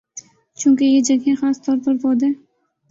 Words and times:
چونکہ 0.57 0.85
یہ 0.85 1.01
جگہیں 1.01 1.35
خاص 1.35 1.61
طور 1.61 1.77
پر 1.85 1.97
پودے 2.01 2.29